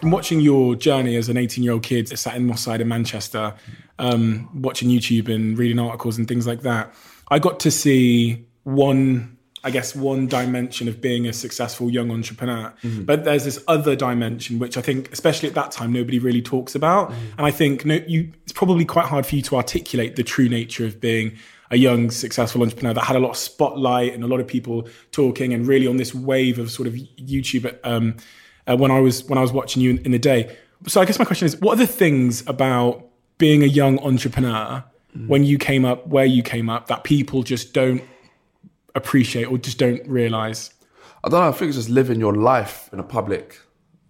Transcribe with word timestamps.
From 0.00 0.12
watching 0.12 0.40
your 0.40 0.76
journey 0.76 1.16
as 1.16 1.28
an 1.28 1.36
18 1.36 1.64
year 1.64 1.72
old 1.72 1.82
kid 1.82 2.08
sat 2.16 2.36
in 2.36 2.46
Moss 2.46 2.62
Side 2.62 2.80
in 2.80 2.86
Manchester, 2.86 3.54
um, 3.98 4.48
watching 4.54 4.88
YouTube 4.88 5.28
and 5.28 5.58
reading 5.58 5.78
articles 5.78 6.16
and 6.18 6.28
things 6.28 6.46
like 6.46 6.62
that, 6.62 6.94
I 7.28 7.40
got 7.40 7.58
to 7.60 7.70
see 7.70 8.46
one, 8.62 9.36
I 9.64 9.70
guess, 9.70 9.96
one 9.96 10.28
dimension 10.28 10.86
of 10.86 11.00
being 11.00 11.26
a 11.26 11.32
successful 11.32 11.90
young 11.90 12.12
entrepreneur. 12.12 12.72
But 13.04 13.24
there's 13.24 13.44
this 13.44 13.62
other 13.66 13.96
dimension, 13.96 14.60
which 14.60 14.76
I 14.76 14.80
think, 14.80 15.12
especially 15.12 15.48
at 15.48 15.56
that 15.56 15.72
time, 15.72 15.92
nobody 15.92 16.20
really 16.20 16.42
talks 16.42 16.76
about. 16.76 17.12
And 17.36 17.46
I 17.46 17.50
think 17.50 17.84
no, 17.84 17.94
you, 18.06 18.32
it's 18.44 18.52
probably 18.52 18.84
quite 18.84 19.06
hard 19.06 19.26
for 19.26 19.34
you 19.34 19.42
to 19.42 19.56
articulate 19.56 20.14
the 20.14 20.22
true 20.22 20.48
nature 20.48 20.86
of 20.86 21.00
being 21.00 21.36
a 21.70 21.76
young, 21.76 22.10
successful 22.10 22.62
entrepreneur 22.62 22.94
that 22.94 23.04
had 23.04 23.16
a 23.16 23.18
lot 23.18 23.30
of 23.30 23.36
spotlight 23.36 24.14
and 24.14 24.22
a 24.22 24.26
lot 24.26 24.40
of 24.40 24.46
people 24.46 24.88
talking, 25.12 25.52
and 25.52 25.66
really 25.66 25.86
on 25.86 25.96
this 25.96 26.14
wave 26.14 26.58
of 26.58 26.70
sort 26.70 26.86
of 26.88 26.94
YouTube. 26.94 27.76
Um, 27.84 28.16
uh, 28.66 28.76
when 28.76 28.90
I 28.90 29.00
was 29.00 29.24
when 29.24 29.38
I 29.38 29.42
was 29.42 29.52
watching 29.52 29.82
you 29.82 29.90
in, 29.90 29.98
in 29.98 30.10
the 30.12 30.18
day. 30.18 30.56
So 30.86 31.00
I 31.00 31.04
guess 31.04 31.18
my 31.18 31.24
question 31.24 31.46
is, 31.46 31.56
what 31.60 31.74
are 31.74 31.78
the 31.78 31.86
things 31.86 32.42
about 32.46 33.06
being 33.38 33.62
a 33.62 33.66
young 33.66 33.98
entrepreneur 34.00 34.84
when 35.26 35.44
you 35.44 35.56
came 35.56 35.84
up, 35.84 36.06
where 36.06 36.26
you 36.26 36.42
came 36.42 36.68
up, 36.68 36.88
that 36.88 37.04
people 37.04 37.42
just 37.42 37.72
don't 37.72 38.02
appreciate 38.94 39.44
or 39.44 39.56
just 39.56 39.78
don't 39.78 40.06
realize? 40.06 40.70
I 41.24 41.28
don't 41.28 41.40
know. 41.40 41.48
I 41.48 41.52
think 41.52 41.70
it's 41.70 41.78
just 41.78 41.88
living 41.88 42.20
your 42.20 42.34
life 42.34 42.90
in 42.92 42.98
a 43.00 43.02
public, 43.02 43.58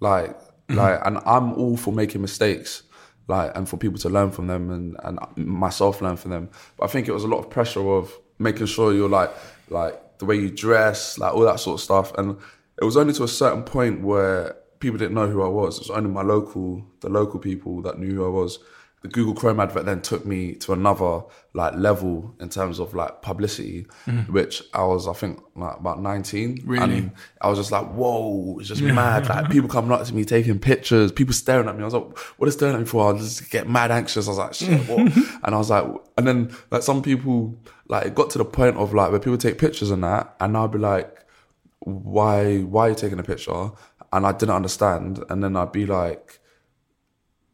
like, 0.01 0.37
like, 0.69 1.01
and 1.05 1.19
I'm 1.25 1.53
all 1.55 1.77
for 1.77 1.93
making 1.93 2.21
mistakes, 2.21 2.83
like, 3.29 3.57
and 3.57 3.69
for 3.69 3.77
people 3.77 3.99
to 3.99 4.09
learn 4.09 4.31
from 4.31 4.47
them 4.47 4.71
and 4.71 4.97
and 5.03 5.19
myself 5.37 6.01
learn 6.01 6.17
from 6.17 6.31
them. 6.31 6.49
But 6.77 6.85
I 6.85 6.89
think 6.89 7.09
it 7.09 7.13
was 7.13 7.25
a 7.25 7.29
lot 7.29 7.39
of 7.39 7.51
pressure 7.51 7.89
of 7.89 8.13
making 8.39 8.67
sure 8.67 8.93
you're 8.93 9.09
like, 9.09 9.31
like 9.69 10.19
the 10.19 10.25
way 10.25 10.37
you 10.37 10.51
dress, 10.51 11.19
like 11.19 11.35
all 11.35 11.45
that 11.45 11.61
sort 11.61 11.81
of 11.81 11.85
stuff. 11.85 12.15
And 12.17 12.39
it 12.81 12.85
was 12.85 12.97
only 12.97 13.13
to 13.15 13.25
a 13.25 13.29
certain 13.29 13.63
point 13.63 14.03
where 14.03 14.57
people 14.79 14.99
didn't 14.99 15.15
know 15.15 15.29
who 15.29 15.43
I 15.43 15.49
was. 15.49 15.77
It 15.77 15.89
was 15.89 15.91
only 15.91 16.11
my 16.11 16.23
local, 16.23 16.87
the 17.01 17.09
local 17.09 17.41
people 17.41 17.83
that 17.83 17.99
knew 17.99 18.15
who 18.15 18.27
I 18.27 18.29
was. 18.29 18.59
The 19.03 19.09
Google 19.09 19.35
Chrome 19.35 19.61
advert 19.61 19.85
then 19.85 20.01
took 20.01 20.25
me 20.25 20.55
to 20.55 20.73
another 20.73 21.23
like 21.53 21.75
level 21.75 22.35
in 22.41 22.49
terms 22.49 22.81
of 22.81 22.95
like 22.95 23.23
publicity, 23.23 23.87
mm. 24.07 24.29
which 24.31 24.63
I 24.75 24.85
was 24.85 25.07
I 25.07 25.13
think 25.13 25.41
like 25.55 25.79
about 25.79 26.01
nineteen. 26.01 26.63
Really? 26.65 26.99
And 26.99 27.13
I 27.41 27.49
was 27.49 27.59
just 27.59 27.71
like, 27.71 27.87
whoa, 27.93 28.57
it's 28.59 28.69
just 28.69 28.83
mad. 28.83 29.29
Like 29.29 29.51
people 29.53 29.69
coming 29.69 29.93
up 29.93 30.05
to 30.07 30.15
me 30.15 30.25
taking 30.25 30.59
pictures, 30.59 31.13
people 31.13 31.35
staring 31.35 31.69
at 31.69 31.77
me. 31.77 31.83
I 31.83 31.85
was 31.85 31.95
like, 31.95 32.19
what 32.39 32.49
are 32.49 32.53
staring 32.53 32.75
at 32.75 32.81
me 32.81 32.87
for? 32.87 33.15
I 33.15 33.19
just 33.19 33.51
get 33.51 33.69
mad 33.69 33.91
anxious. 33.91 34.27
I 34.27 34.31
was 34.31 34.39
like, 34.39 34.55
shit, 34.55 34.81
what? 34.89 34.99
and 35.45 35.55
I 35.55 35.59
was 35.59 35.71
like, 35.71 35.85
and 36.17 36.27
then 36.27 36.57
like 36.71 36.83
some 36.83 37.03
people 37.03 37.59
like 37.89 38.07
it 38.07 38.15
got 38.15 38.31
to 38.31 38.39
the 38.39 38.45
point 38.45 38.77
of 38.77 38.95
like 38.95 39.11
where 39.11 39.21
people 39.21 39.39
take 39.39 39.59
pictures 39.59 39.91
and 39.91 40.03
that, 40.05 40.35
and 40.41 40.57
I'd 40.57 40.73
be 40.73 40.79
like, 40.79 41.25
why 41.81 42.59
why 42.63 42.87
are 42.87 42.89
you 42.91 42.95
taking 42.97 43.19
a 43.19 43.23
picture? 43.23 43.71
And 44.13 44.27
I 44.27 44.33
didn't 44.33 44.55
understand. 44.55 45.23
And 45.29 45.43
then 45.43 45.57
I'd 45.57 45.73
be 45.73 45.87
like, 45.87 46.41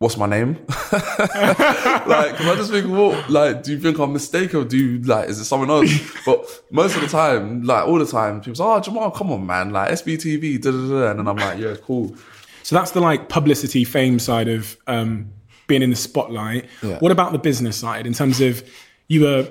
what's 0.02 0.16
my 0.16 0.26
name? 0.26 0.54
like, 0.68 2.36
cause 2.36 2.46
I 2.46 2.54
just 2.56 2.70
think, 2.70 2.88
what, 2.88 3.30
like, 3.30 3.62
do 3.62 3.72
you 3.72 3.78
think 3.78 3.98
I'm 3.98 4.12
mistaken 4.12 4.60
or 4.60 4.64
do 4.64 4.76
you, 4.76 5.02
like, 5.02 5.28
is 5.28 5.38
it 5.38 5.44
someone 5.44 5.70
else? 5.70 5.90
but 6.26 6.44
most 6.70 6.96
of 6.96 7.02
the 7.02 7.08
time, 7.08 7.62
like, 7.62 7.86
all 7.86 7.98
the 7.98 8.06
time, 8.06 8.40
people 8.40 8.56
say, 8.56 8.64
oh, 8.64 8.80
Jamal, 8.80 9.10
come 9.10 9.30
on, 9.30 9.46
man, 9.46 9.70
like, 9.70 9.92
SBTV, 9.92 10.60
da 10.60 10.70
da 10.70 10.76
da. 10.76 11.10
And 11.10 11.20
then 11.20 11.28
I'm 11.28 11.36
like, 11.36 11.58
yeah, 11.58 11.76
cool. 11.82 12.14
So 12.62 12.76
that's 12.76 12.92
the 12.92 13.00
like 13.00 13.28
publicity, 13.28 13.84
fame 13.84 14.18
side 14.18 14.48
of 14.48 14.76
um, 14.86 15.32
being 15.66 15.82
in 15.82 15.90
the 15.90 15.96
spotlight. 15.96 16.66
Yeah. 16.82 16.98
What 16.98 17.12
about 17.12 17.32
the 17.32 17.38
business 17.38 17.76
side 17.76 18.06
in 18.06 18.12
terms 18.12 18.40
of 18.40 18.62
you 19.08 19.22
were 19.22 19.48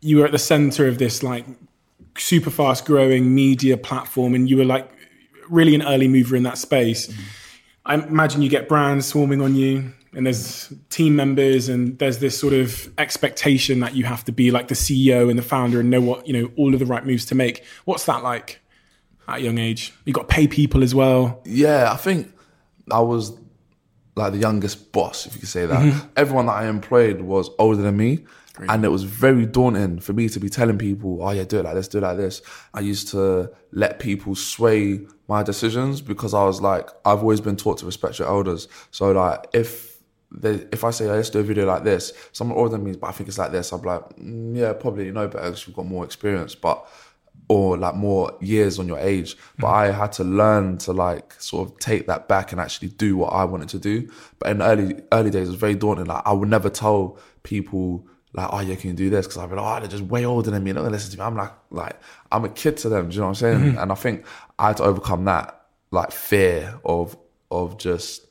you 0.00 0.18
were 0.18 0.26
at 0.26 0.32
the 0.32 0.38
center 0.38 0.86
of 0.86 0.98
this 0.98 1.22
like 1.22 1.46
super 2.18 2.50
fast 2.50 2.84
growing 2.84 3.34
media 3.34 3.76
platform, 3.76 4.34
and 4.34 4.50
you 4.50 4.56
were 4.56 4.64
like 4.64 4.90
really 5.48 5.74
an 5.74 5.82
early 5.82 6.08
mover 6.08 6.36
in 6.36 6.42
that 6.42 6.58
space. 6.58 7.12
I 7.86 7.94
imagine 7.94 8.42
you 8.42 8.48
get 8.48 8.68
brands 8.68 9.06
swarming 9.06 9.42
on 9.42 9.54
you, 9.54 9.92
and 10.14 10.26
there's 10.26 10.72
team 10.90 11.16
members, 11.16 11.68
and 11.68 11.98
there's 11.98 12.18
this 12.18 12.38
sort 12.38 12.52
of 12.52 12.92
expectation 12.98 13.80
that 13.80 13.94
you 13.94 14.04
have 14.04 14.24
to 14.24 14.32
be 14.32 14.50
like 14.50 14.68
the 14.68 14.74
CEO 14.74 15.28
and 15.28 15.38
the 15.38 15.42
founder 15.42 15.80
and 15.80 15.90
know 15.90 16.00
what 16.00 16.26
you 16.26 16.32
know 16.32 16.50
all 16.56 16.72
of 16.72 16.80
the 16.80 16.86
right 16.86 17.04
moves 17.04 17.24
to 17.26 17.34
make. 17.34 17.64
What's 17.84 18.04
that 18.06 18.22
like 18.22 18.60
at 19.28 19.38
a 19.38 19.40
young 19.40 19.58
age? 19.58 19.92
You 20.04 20.12
got 20.12 20.28
to 20.28 20.34
pay 20.34 20.46
people 20.46 20.82
as 20.82 20.94
well. 20.94 21.42
Yeah, 21.44 21.92
I 21.92 21.96
think 21.96 22.32
I 22.90 23.00
was 23.00 23.38
like 24.16 24.32
the 24.32 24.38
youngest 24.38 24.92
boss, 24.92 25.26
if 25.26 25.34
you 25.34 25.40
could 25.40 25.48
say 25.48 25.66
that. 25.66 25.80
Mm-hmm. 25.80 26.08
Everyone 26.16 26.46
that 26.46 26.52
I 26.52 26.68
employed 26.68 27.20
was 27.20 27.50
older 27.58 27.82
than 27.82 27.96
me. 27.96 28.24
And 28.56 28.84
it 28.84 28.88
was 28.88 29.02
very 29.02 29.46
daunting 29.46 29.98
for 29.98 30.12
me 30.12 30.28
to 30.28 30.38
be 30.38 30.48
telling 30.48 30.78
people, 30.78 31.18
oh 31.20 31.32
yeah, 31.32 31.42
do 31.42 31.58
it 31.58 31.64
like 31.64 31.74
this, 31.74 31.88
do 31.88 31.98
it 31.98 32.02
like 32.02 32.16
this. 32.16 32.40
I 32.72 32.80
used 32.80 33.08
to 33.08 33.50
let 33.72 33.98
people 33.98 34.36
sway 34.36 35.00
my 35.28 35.42
decisions 35.42 36.00
because 36.00 36.34
I 36.34 36.44
was 36.44 36.60
like, 36.60 36.88
I've 37.04 37.20
always 37.20 37.40
been 37.40 37.56
taught 37.56 37.78
to 37.78 37.86
respect 37.86 38.18
your 38.18 38.28
elders. 38.28 38.68
So 38.90 39.12
like, 39.12 39.46
if 39.52 39.98
they, 40.30 40.66
if 40.72 40.84
I 40.84 40.90
say, 40.90 41.08
oh, 41.08 41.14
let's 41.14 41.30
do 41.30 41.38
a 41.38 41.42
video 41.42 41.66
like 41.66 41.84
this, 41.84 42.12
someone 42.32 42.58
older 42.58 42.72
than 42.72 42.84
me, 42.84 42.92
but 42.96 43.08
I 43.08 43.12
think 43.12 43.28
it's 43.28 43.38
like 43.38 43.52
this, 43.52 43.72
I'm 43.72 43.82
like, 43.82 44.02
mm, 44.16 44.56
yeah, 44.56 44.72
probably 44.72 45.06
you 45.06 45.12
know 45.12 45.28
better 45.28 45.46
because 45.46 45.66
you've 45.66 45.76
got 45.76 45.86
more 45.86 46.04
experience, 46.04 46.54
but 46.54 46.86
or 47.48 47.76
like 47.76 47.94
more 47.94 48.36
years 48.40 48.78
on 48.78 48.88
your 48.88 48.98
age. 48.98 49.36
But 49.58 49.68
I 49.68 49.90
had 49.90 50.12
to 50.12 50.24
learn 50.24 50.78
to 50.78 50.92
like 50.92 51.34
sort 51.40 51.68
of 51.68 51.78
take 51.78 52.06
that 52.06 52.28
back 52.28 52.52
and 52.52 52.60
actually 52.60 52.88
do 52.88 53.16
what 53.16 53.32
I 53.32 53.44
wanted 53.44 53.68
to 53.70 53.78
do. 53.78 54.10
But 54.38 54.50
in 54.50 54.58
the 54.58 54.64
early 54.64 55.02
early 55.12 55.30
days, 55.30 55.48
it 55.48 55.52
was 55.52 55.60
very 55.60 55.74
daunting. 55.74 56.06
Like 56.06 56.22
I 56.24 56.32
would 56.32 56.48
never 56.48 56.70
tell 56.70 57.18
people 57.42 58.06
like, 58.34 58.48
oh 58.52 58.60
yeah, 58.60 58.74
can 58.74 58.90
you 58.90 58.96
do 58.96 59.10
this? 59.10 59.26
Because 59.26 59.38
I've 59.38 59.48
been, 59.48 59.58
like, 59.58 59.76
oh, 59.76 59.80
they're 59.80 59.88
just 59.88 60.02
way 60.02 60.24
older 60.26 60.50
than 60.50 60.62
me. 60.62 60.72
They're 60.72 60.74
not 60.74 60.82
gonna 60.82 60.92
listen 60.92 61.12
to 61.12 61.18
me. 61.18 61.24
I'm 61.24 61.36
like, 61.36 61.52
like 61.70 61.96
I'm 62.32 62.44
a 62.44 62.48
kid 62.48 62.76
to 62.78 62.88
them. 62.88 63.08
Do 63.08 63.14
you 63.14 63.20
know 63.20 63.26
what 63.26 63.30
I'm 63.30 63.34
saying? 63.36 63.58
Mm-hmm. 63.58 63.78
And 63.78 63.92
I 63.92 63.94
think 63.94 64.26
I 64.58 64.68
had 64.68 64.76
to 64.78 64.84
overcome 64.84 65.24
that 65.24 65.66
like 65.90 66.10
fear 66.10 66.78
of 66.84 67.16
of 67.50 67.78
just 67.78 68.26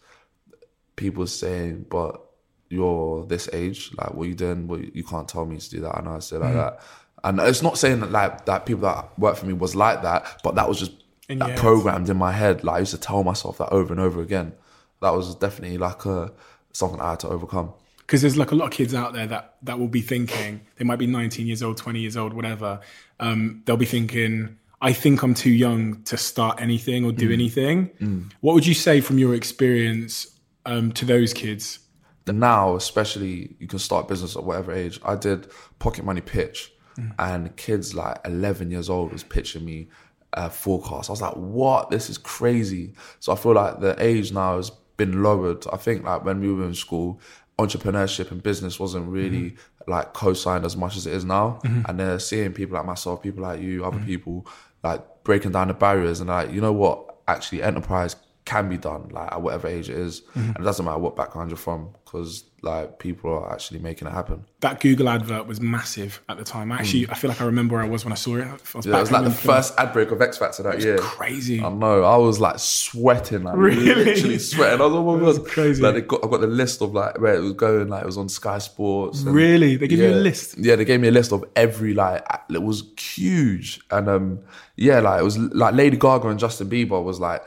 people 0.96 1.26
saying, 1.26 1.86
but 1.90 2.22
you're 2.70 3.26
this 3.26 3.50
age, 3.54 3.92
like 3.98 4.14
what 4.14 4.28
you 4.28 4.36
doing? 4.36 4.68
Well, 4.68 4.82
you 4.82 5.04
can't 5.04 5.28
tell 5.28 5.46
me 5.46 5.58
to 5.58 5.70
do 5.70 5.80
that. 5.82 5.98
I 5.98 6.02
know 6.02 6.16
I 6.16 6.20
say 6.20 6.38
like 6.38 6.50
mm-hmm. 6.50 6.58
that. 6.58 6.82
And 7.24 7.40
it's 7.40 7.62
not 7.62 7.78
saying 7.78 8.02
that 8.02 8.12
like 8.12 8.46
that 8.46 8.66
people 8.66 8.82
that 8.82 9.18
work 9.18 9.38
for 9.38 9.46
me 9.46 9.54
was 9.54 9.76
like 9.76 10.02
that, 10.02 10.42
but 10.44 10.56
that 10.56 10.68
was 10.68 10.80
just 10.80 10.92
In 11.30 11.40
that 11.40 11.58
programmed 11.58 12.10
in 12.10 12.18
my 12.18 12.34
head. 12.34 12.66
Like 12.66 12.76
I 12.76 12.80
used 12.80 12.92
to 12.92 12.98
tell 12.98 13.24
myself 13.24 13.58
that 13.60 13.70
over 13.70 13.94
and 13.94 14.02
over 14.02 14.22
again. 14.22 14.54
That 15.02 15.12
was 15.12 15.34
definitely 15.36 15.78
like 15.78 16.06
a 16.06 16.34
something 16.74 17.00
I 17.00 17.12
had 17.12 17.22
to 17.22 17.30
overcome. 17.30 17.74
Because 18.06 18.22
there's 18.22 18.38
like 18.38 18.52
a 18.52 18.56
lot 18.56 18.66
of 18.66 18.72
kids 18.72 18.94
out 18.94 19.14
there 19.14 19.28
that 19.28 19.56
that 19.62 19.80
will 19.80 19.88
be 19.88 20.02
thinking 20.02 20.62
they 20.78 20.86
might 20.86 21.00
be 21.00 21.08
19 21.08 21.48
years 21.48 21.64
old 21.64 21.78
20 21.78 22.00
years 22.00 22.18
old 22.18 22.34
whatever 22.34 22.80
um, 23.20 23.62
they'll 23.66 23.78
be 23.78 23.86
thinking 23.86 24.58
i 24.82 24.94
think 24.94 25.22
i'm 25.24 25.34
too 25.34 25.52
young 25.52 26.02
to 26.04 26.18
start 26.18 26.62
anything 26.62 27.06
or 27.06 27.12
do 27.12 27.32
anything 27.32 28.30
what 28.42 28.54
would 28.54 28.66
you 28.66 28.74
say 28.74 29.02
from 29.02 29.18
your 29.18 29.34
experience 29.34 30.28
um, 30.66 30.92
to 30.94 31.06
those 31.06 31.34
kids 31.34 31.80
the 32.26 32.34
now, 32.34 32.76
especially, 32.76 33.56
you 33.60 33.68
can 33.68 33.80
start 33.80 34.08
business 34.08 34.36
at 34.36 34.44
whatever 34.44 34.72
age. 34.72 35.00
I 35.04 35.16
did 35.16 35.48
pocket 35.80 36.06
money 36.06 36.22
pitch, 36.22 36.72
and 37.20 37.56
kids 37.58 37.94
like 37.94 38.20
11 38.24 38.72
years 38.72 38.90
old 38.90 39.12
was 39.12 39.24
pitching 39.24 39.66
me 39.66 39.90
a 40.32 40.50
forecast. 40.50 41.10
I 41.10 41.14
was 41.14 41.22
like, 41.22 41.36
"What? 41.36 41.90
This 41.90 42.10
is 42.10 42.18
crazy!" 42.18 42.94
So 43.20 43.34
I 43.34 43.36
feel 43.36 43.54
like 43.54 43.82
the 43.82 43.96
age 44.02 44.32
now 44.32 44.56
has 44.56 44.70
been 44.96 45.22
lowered. 45.22 45.66
I 45.74 45.78
think 45.78 46.06
like 46.06 46.24
when 46.24 46.40
we 46.40 46.54
were 46.54 46.66
in 46.66 46.76
school, 46.76 47.20
entrepreneurship 47.58 48.32
and 48.32 48.42
business 48.42 48.80
wasn't 48.80 49.08
really 49.08 49.52
mm-hmm. 49.52 49.92
like 49.92 50.14
co-signed 50.14 50.66
as 50.66 50.76
much 50.76 50.98
as 50.98 51.06
it 51.06 51.14
is 51.14 51.24
now. 51.24 51.60
Mm-hmm. 51.64 51.90
And 51.90 52.00
they're 52.00 52.20
seeing 52.20 52.54
people 52.54 52.76
like 52.76 52.86
myself, 52.86 53.22
people 53.22 53.44
like 53.44 53.62
you, 53.62 53.86
other 53.86 53.98
mm-hmm. 53.98 54.06
people 54.06 54.48
like 54.84 55.02
breaking 55.24 55.52
down 55.52 55.68
the 55.68 55.74
barriers 55.74 56.20
and 56.20 56.30
like, 56.30 56.52
you 56.52 56.62
know 56.62 56.74
what? 56.74 57.18
Actually, 57.28 57.64
enterprise 57.64 58.16
can 58.46 58.68
be 58.68 58.78
done 58.78 59.08
like 59.10 59.32
at 59.32 59.42
whatever 59.42 59.68
age 59.68 59.90
it 59.90 59.96
is. 59.98 60.22
and 60.36 60.56
it 60.58 60.64
doesn't 60.64 60.86
matter 60.86 61.00
what 61.00 61.16
background 61.16 61.50
you're 61.50 61.56
from 61.58 61.90
because 62.04 62.44
like 62.62 63.00
people 63.00 63.32
are 63.32 63.52
actually 63.54 63.80
making 63.80 64.08
it 64.08 64.12
happen. 64.12 64.44
that 64.62 64.80
google 64.82 65.08
advert 65.10 65.46
was 65.48 65.60
massive 65.62 66.22
at 66.30 66.38
the 66.38 66.44
time 66.44 66.72
actually 66.72 67.08
i 67.10 67.14
feel 67.14 67.30
like 67.30 67.42
i 67.42 67.46
remember 67.46 67.76
where 67.76 67.84
i 67.84 67.88
was 67.88 68.04
when 68.06 68.12
i 68.12 68.16
saw 68.16 68.36
it 68.36 68.46
I 68.48 68.52
was 68.78 68.86
Yeah, 68.86 68.98
it 68.98 69.00
was 69.02 69.12
like 69.12 69.24
the 69.24 69.32
first 69.32 69.74
ad 69.78 69.94
break 69.94 70.12
of 70.12 70.22
X 70.22 70.38
Factor 70.38 70.64
that 70.64 70.80
year. 70.82 70.98
crazy 70.98 71.62
I 71.62 71.70
know. 71.70 72.04
I 72.04 72.18
was 72.18 72.40
like 72.40 72.60
sweating, 72.60 73.44
like 73.44 73.56
Really? 73.56 73.94
literally 73.94 74.40
sweating. 74.40 74.82
I 74.82 74.86
was 74.86 74.94
like, 74.94 75.02
oh 75.04 75.18
my 75.18 75.26
god, 75.34 75.48
crazy. 75.48 75.82
Like 75.82 76.08
got, 76.08 76.24
I 76.26 76.28
got 76.30 76.42
the 76.42 76.48
list 76.48 76.82
of 76.82 76.94
like 76.94 77.20
where 77.20 77.36
it 77.36 77.40
was 77.42 77.54
going. 77.54 77.88
Like 77.90 78.04
it 78.04 78.06
was 78.06 78.18
on 78.18 78.30
Sky 78.30 78.58
Sports. 78.60 79.22
and- 79.24 79.34
Really? 79.36 79.76
They 79.78 79.88
give 79.88 80.00
you 80.00 80.10
a 80.10 80.16
list? 80.16 80.58
Yeah, 80.58 80.76
they 80.76 80.86
gave 80.86 81.00
me 81.02 81.08
a 81.10 81.12
list 81.12 81.32
of 81.32 81.44
every 81.56 81.94
like. 81.94 82.26
It 82.50 82.62
was 82.64 82.84
huge, 83.00 83.80
and 83.92 84.08
um, 84.10 84.40
yeah, 84.76 85.00
like 85.00 85.22
it 85.22 85.24
was 85.24 85.38
like 85.38 85.74
Lady 85.76 85.98
Gaga 85.98 86.28
and 86.30 86.40
Justin 86.40 86.70
Bieber 86.70 87.04
was 87.04 87.20
like 87.20 87.44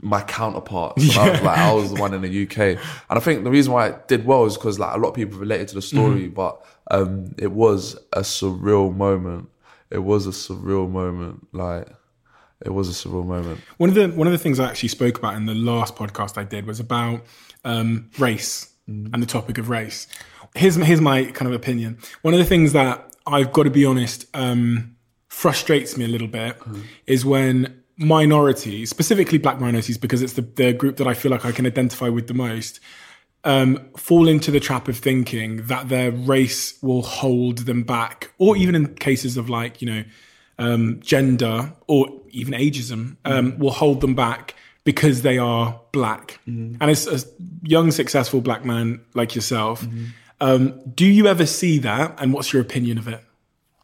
my 0.00 0.20
counterparts. 0.22 1.02
And 1.16 1.18
I 1.18 1.30
was 1.30 1.40
like, 1.42 1.58
I 1.58 1.72
was 1.72 1.92
the 1.94 2.00
one 2.00 2.14
in 2.14 2.22
the 2.22 2.42
UK, 2.44 2.58
and 2.58 2.78
I 3.08 3.20
think 3.20 3.44
the 3.44 3.50
reason 3.50 3.72
why 3.72 3.88
it 3.88 4.08
did 4.08 4.24
well 4.26 4.44
is 4.44 4.56
because 4.56 4.78
like 4.78 4.94
a 4.94 4.98
lot 4.98 5.10
of 5.10 5.14
people 5.14 5.38
related 5.38 5.68
to 5.68 5.74
the 5.76 5.82
story, 5.82 6.24
Mm-hmm. 6.24 6.34
but 6.34 6.64
um, 6.90 7.34
it 7.38 7.52
was 7.52 7.96
a 8.12 8.20
surreal 8.20 8.94
moment. 8.94 9.48
It 9.90 9.98
was 10.00 10.26
a 10.26 10.30
surreal 10.30 10.90
moment, 10.90 11.46
like. 11.52 11.88
It 12.60 12.70
was 12.70 12.88
a 12.88 13.08
surreal 13.08 13.24
moment. 13.24 13.60
One 13.76 13.88
of 13.88 13.94
the 13.94 14.08
one 14.08 14.26
of 14.26 14.32
the 14.32 14.38
things 14.38 14.58
I 14.58 14.68
actually 14.68 14.88
spoke 14.88 15.16
about 15.16 15.34
in 15.36 15.46
the 15.46 15.54
last 15.54 15.94
podcast 15.94 16.36
I 16.36 16.42
did 16.42 16.66
was 16.66 16.80
about 16.80 17.24
um, 17.64 18.10
race 18.18 18.72
and 18.88 19.22
the 19.22 19.26
topic 19.26 19.58
of 19.58 19.68
race. 19.68 20.08
Here's 20.56 20.74
here's 20.74 21.00
my 21.00 21.26
kind 21.26 21.46
of 21.46 21.52
opinion. 21.54 21.98
One 22.22 22.34
of 22.34 22.38
the 22.40 22.44
things 22.44 22.72
that 22.72 23.14
I've 23.28 23.52
got 23.52 23.62
to 23.62 23.70
be 23.70 23.84
honest 23.84 24.26
um, 24.34 24.96
frustrates 25.28 25.96
me 25.96 26.04
a 26.06 26.08
little 26.08 26.26
bit 26.26 26.56
is 27.06 27.24
when 27.24 27.77
minorities, 27.98 28.88
specifically 28.90 29.38
black 29.38 29.60
minorities, 29.60 29.98
because 29.98 30.22
it's 30.22 30.34
the, 30.34 30.42
the 30.42 30.72
group 30.72 30.96
that 30.96 31.06
I 31.06 31.14
feel 31.14 31.30
like 31.30 31.44
I 31.44 31.52
can 31.52 31.66
identify 31.66 32.08
with 32.08 32.28
the 32.28 32.34
most, 32.34 32.80
um, 33.44 33.88
fall 33.96 34.28
into 34.28 34.50
the 34.50 34.60
trap 34.60 34.88
of 34.88 34.96
thinking 34.96 35.66
that 35.66 35.88
their 35.88 36.10
race 36.10 36.80
will 36.82 37.02
hold 37.02 37.58
them 37.58 37.82
back, 37.82 38.32
or 38.38 38.56
even 38.56 38.74
in 38.74 38.94
cases 38.94 39.36
of 39.36 39.50
like, 39.50 39.82
you 39.82 39.90
know, 39.90 40.04
um, 40.58 41.00
gender 41.00 41.72
or 41.86 42.08
even 42.30 42.54
ageism, 42.54 43.16
um, 43.24 43.58
will 43.58 43.70
hold 43.70 44.00
them 44.00 44.14
back 44.14 44.54
because 44.84 45.22
they 45.22 45.38
are 45.38 45.80
black. 45.92 46.40
And 46.80 46.90
as 46.90 47.06
a 47.06 47.26
young, 47.62 47.90
successful 47.90 48.40
black 48.40 48.64
man 48.64 49.00
like 49.14 49.34
yourself, 49.34 49.86
um, 50.40 50.80
do 50.94 51.04
you 51.04 51.26
ever 51.26 51.46
see 51.46 51.78
that? 51.80 52.20
And 52.20 52.32
what's 52.32 52.52
your 52.52 52.62
opinion 52.62 52.98
of 52.98 53.06
it? 53.08 53.22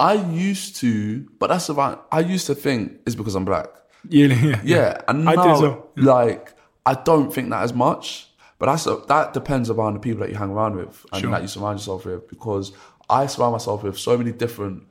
I 0.01 0.15
used 0.15 0.77
to, 0.77 1.29
but 1.39 1.49
that's 1.49 1.69
about. 1.69 2.07
I 2.11 2.21
used 2.21 2.47
to 2.47 2.55
think 2.55 3.01
it's 3.07 3.15
because 3.15 3.35
I'm 3.35 3.45
black. 3.45 3.69
Yeah, 4.11 4.27
yeah, 4.27 4.61
Yeah, 4.65 5.01
and 5.09 5.29
I 5.29 5.35
now, 5.35 5.43
did 5.45 5.53
as 5.53 5.61
well. 5.63 5.87
like, 5.97 6.53
I 6.87 6.95
don't 6.95 7.33
think 7.33 7.51
that 7.51 7.63
as 7.63 7.73
much. 7.73 8.29
But 8.59 8.67
that's 8.67 8.85
that 9.09 9.33
depends 9.35 9.69
upon 9.69 9.95
the 9.95 10.01
people 10.01 10.21
that 10.21 10.31
you 10.31 10.37
hang 10.37 10.51
around 10.51 10.77
with 10.77 11.05
and 11.13 11.21
Sure. 11.23 11.31
that 11.33 11.43
you 11.43 11.49
surround 11.49 11.79
yourself 11.81 12.07
with. 12.07 12.29
Because 12.29 12.73
I 13.11 13.27
surround 13.27 13.53
myself 13.53 13.83
with 13.83 13.99
so 13.99 14.17
many 14.17 14.33
different 14.33 14.85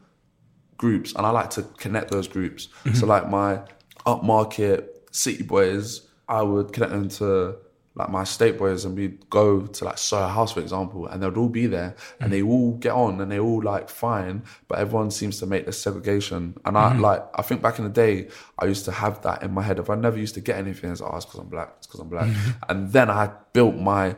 groups, 0.77 1.13
and 1.15 1.25
I 1.25 1.29
like 1.29 1.49
to 1.51 1.63
connect 1.77 2.11
those 2.11 2.27
groups. 2.27 2.67
Mm-hmm. 2.83 2.95
So, 2.97 3.05
like 3.07 3.29
my 3.29 3.61
upmarket 4.05 4.87
city 5.11 5.43
boys, 5.43 6.01
I 6.27 6.41
would 6.41 6.73
connect 6.73 6.91
them 6.91 7.09
to 7.09 7.55
like 7.95 8.09
my 8.09 8.23
state 8.23 8.57
boys, 8.57 8.85
and 8.85 8.95
we'd 8.95 9.29
go 9.29 9.61
to 9.61 9.85
like 9.85 9.97
Soho 9.97 10.27
House, 10.27 10.51
for 10.53 10.61
example, 10.61 11.05
and 11.07 11.21
they'd 11.21 11.37
all 11.37 11.49
be 11.49 11.67
there, 11.67 11.95
and 12.19 12.33
they 12.33 12.41
all 12.41 12.73
get 12.73 12.93
on, 12.93 13.21
and 13.21 13.31
they 13.31 13.39
all 13.39 13.61
like 13.61 13.89
fine, 13.89 14.43
but 14.67 14.79
everyone 14.79 15.11
seems 15.11 15.39
to 15.39 15.45
make 15.45 15.65
this 15.65 15.79
segregation. 15.79 16.55
And 16.65 16.77
I 16.77 16.95
like, 16.95 17.23
I 17.35 17.43
think 17.43 17.61
back 17.61 17.77
in 17.77 17.83
the 17.85 17.91
day, 17.91 18.29
I 18.57 18.65
used 18.65 18.85
to 18.85 18.91
have 18.91 19.21
that 19.21 19.43
in 19.43 19.51
my 19.53 19.61
head. 19.61 19.77
If 19.79 19.89
I 19.89 19.95
never 19.95 20.17
used 20.17 20.33
to 20.35 20.41
get 20.41 20.57
anything, 20.57 20.91
it's 20.91 21.01
like, 21.01 21.13
oh, 21.13 21.19
because 21.19 21.39
I'm 21.39 21.47
black, 21.49 21.73
it's 21.77 21.87
because 21.87 21.99
I'm 21.99 22.09
black, 22.09 22.29
and 22.69 22.91
then 22.91 23.09
I 23.09 23.31
built 23.53 23.75
my 23.75 24.15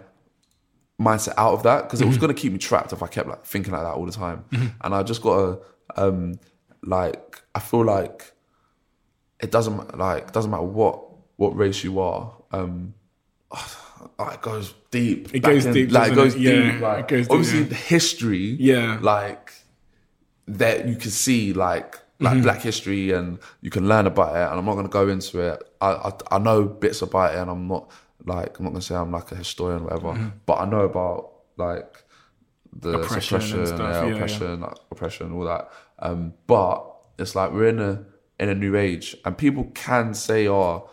mindset 1.02 1.34
out 1.38 1.54
of 1.54 1.64
that 1.64 1.84
because 1.84 2.00
it 2.00 2.08
was 2.08 2.18
going 2.18 2.34
to 2.34 2.42
keep 2.42 2.54
me 2.54 2.58
trapped 2.58 2.94
if 2.94 3.04
I 3.04 3.08
kept 3.08 3.28
like 3.28 3.46
thinking 3.46 3.74
like 3.74 3.82
that 3.84 3.96
all 3.96 4.06
the 4.06 4.12
time. 4.14 4.46
And 4.82 4.96
I 4.96 5.04
just 5.04 5.22
got 5.22 5.36
to 5.38 6.02
um 6.02 6.40
like 6.84 7.42
I 7.54 7.60
feel 7.60 7.84
like 7.84 8.32
it 9.42 9.52
doesn't 9.52 9.98
like 9.98 10.32
doesn't 10.32 10.50
matter 10.50 10.64
what 10.64 11.04
what 11.36 11.56
race 11.58 11.84
you 11.84 12.00
are. 12.00 12.34
Um, 12.52 12.94
oh, 14.20 14.30
it 14.30 14.42
goes 14.42 14.74
deep. 14.92 15.34
It 15.34 15.40
goes 15.40 15.66
in- 15.66 15.74
deep, 15.74 15.92
Like 15.92 16.12
it 16.12 16.16
goes 16.16 16.36
it? 16.36 16.42
Yeah, 16.42 16.72
deep. 16.72 16.82
Like 16.82 17.00
it 17.00 17.08
goes 17.08 17.28
deep, 17.28 17.32
obviously 17.32 17.60
yeah. 17.60 17.66
the 17.66 17.76
history. 17.76 18.38
Yeah. 18.60 19.00
Like 19.02 19.54
that 20.48 20.88
you 20.88 20.96
can 20.96 21.12
see 21.12 21.54
like 21.54 22.00
Mm-hmm. 22.18 22.34
like 22.34 22.44
black 22.44 22.62
history 22.62 23.12
and 23.12 23.40
you 23.60 23.70
can 23.70 23.90
learn 23.90 24.08
about 24.08 24.34
it 24.38 24.50
and 24.50 24.58
I'm 24.58 24.64
not 24.64 24.76
going 24.76 24.86
to 24.86 24.90
go 24.90 25.10
into 25.10 25.38
it 25.42 25.62
I, 25.82 25.90
I 25.92 26.12
I 26.32 26.38
know 26.40 26.64
bits 26.64 27.02
about 27.02 27.36
it 27.36 27.40
and 27.40 27.52
I'm 27.52 27.68
not 27.68 27.92
like 28.26 28.58
I'm 28.58 28.64
not 28.64 28.70
going 28.70 28.80
to 28.80 28.88
say 28.88 28.96
I'm 28.96 29.12
like 29.12 29.34
a 29.34 29.36
historian 29.36 29.82
or 29.82 29.84
whatever 29.88 30.32
but 30.46 30.54
I 30.54 30.66
know 30.66 30.80
about 30.92 31.32
like 31.58 32.06
the 32.72 32.94
Mm-hmm. 32.94 33.04
Oppression 33.04 33.36
and 33.36 33.44
suppression 33.44 33.66
stuff, 33.68 33.80
yeah, 33.80 34.02
yeah, 34.02 34.08
yeah. 34.08 34.16
oppression 34.16 34.62
like, 34.62 34.78
oppression 34.92 35.34
all 35.34 35.44
that 35.44 35.70
um 36.00 36.34
but 36.48 36.86
it's 37.20 37.36
like 37.36 37.52
we're 37.52 37.68
in 37.68 37.82
a 37.82 38.06
in 38.40 38.48
a 38.48 38.56
new 38.56 38.78
age 38.78 39.18
and 39.26 39.38
people 39.38 39.66
can 39.74 40.14
say 40.14 40.48
oh 40.48 40.90